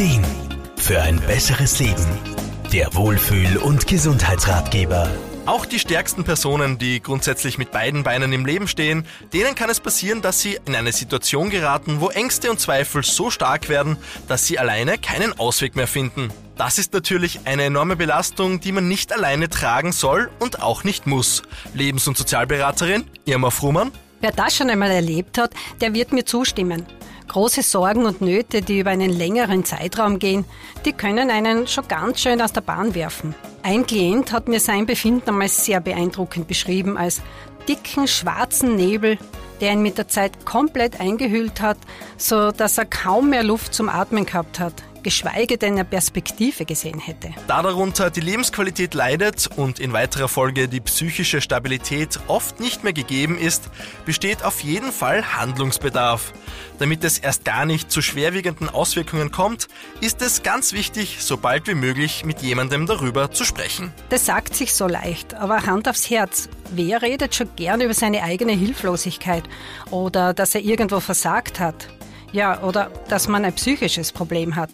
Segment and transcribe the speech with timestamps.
[0.00, 0.24] Ideen
[0.78, 2.06] für ein besseres Leben.
[2.72, 5.10] Der Wohlfühl- und Gesundheitsratgeber.
[5.44, 9.78] Auch die stärksten Personen, die grundsätzlich mit beiden Beinen im Leben stehen, denen kann es
[9.78, 14.46] passieren, dass sie in eine Situation geraten, wo Ängste und Zweifel so stark werden, dass
[14.46, 16.32] sie alleine keinen Ausweg mehr finden.
[16.56, 21.06] Das ist natürlich eine enorme Belastung, die man nicht alleine tragen soll und auch nicht
[21.06, 21.42] muss.
[21.74, 23.92] Lebens- und Sozialberaterin Irma Frumann.
[24.22, 26.86] Wer das schon einmal erlebt hat, der wird mir zustimmen.
[27.30, 30.44] Große Sorgen und Nöte, die über einen längeren Zeitraum gehen,
[30.84, 33.36] die können einen schon ganz schön aus der Bahn werfen.
[33.62, 37.22] Ein Klient hat mir sein Befinden einmal sehr beeindruckend beschrieben als
[37.68, 39.16] dicken schwarzen Nebel,
[39.60, 41.78] der ihn mit der Zeit komplett eingehüllt hat,
[42.16, 46.98] so dass er kaum mehr Luft zum Atmen gehabt hat geschweige denn eine Perspektive gesehen
[46.98, 47.30] hätte.
[47.46, 52.92] Da darunter die Lebensqualität leidet und in weiterer Folge die psychische Stabilität oft nicht mehr
[52.92, 53.70] gegeben ist,
[54.04, 56.32] besteht auf jeden Fall Handlungsbedarf.
[56.78, 59.68] Damit es erst gar nicht zu schwerwiegenden Auswirkungen kommt,
[60.00, 63.92] ist es ganz wichtig, so bald wie möglich mit jemandem darüber zu sprechen.
[64.08, 66.48] Das sagt sich so leicht, aber Hand aufs Herz.
[66.70, 69.44] Wer redet schon gern über seine eigene Hilflosigkeit
[69.90, 71.88] oder dass er irgendwo versagt hat?
[72.32, 74.70] Ja, oder dass man ein psychisches Problem hat.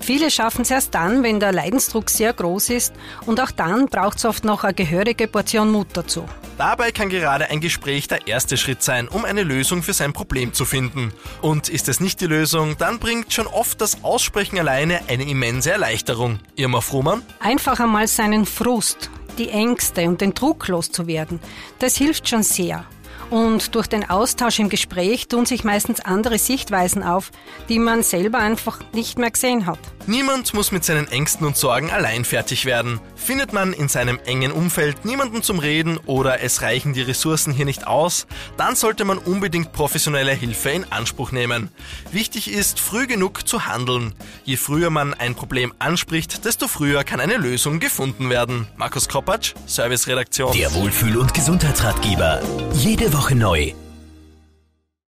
[0.00, 2.94] Viele schaffen es erst dann, wenn der Leidensdruck sehr groß ist
[3.26, 6.24] und auch dann braucht es oft noch eine gehörige Portion Mut dazu.
[6.56, 10.52] Dabei kann gerade ein Gespräch der erste Schritt sein, um eine Lösung für sein Problem
[10.52, 11.12] zu finden.
[11.40, 15.70] Und ist es nicht die Lösung, dann bringt schon oft das Aussprechen alleine eine immense
[15.70, 16.40] Erleichterung.
[16.56, 17.22] Irma Frumann?
[17.38, 21.38] Einfach einmal seinen Frust, die Ängste und den Druck loszuwerden,
[21.78, 22.84] das hilft schon sehr.
[23.30, 27.30] Und durch den Austausch im Gespräch tun sich meistens andere Sichtweisen auf,
[27.68, 29.78] die man selber einfach nicht mehr gesehen hat.
[30.08, 32.98] Niemand muss mit seinen Ängsten und Sorgen allein fertig werden.
[33.14, 37.66] Findet man in seinem engen Umfeld niemanden zum Reden oder es reichen die Ressourcen hier
[37.66, 41.68] nicht aus, dann sollte man unbedingt professionelle Hilfe in Anspruch nehmen.
[42.10, 44.14] Wichtig ist, früh genug zu handeln.
[44.44, 48.66] Je früher man ein Problem anspricht, desto früher kann eine Lösung gefunden werden.
[48.78, 50.54] Markus Kropatsch, Serviceredaktion.
[50.54, 52.40] Der Wohlfühl- und Gesundheitsratgeber.
[52.72, 53.74] Jede Woche neu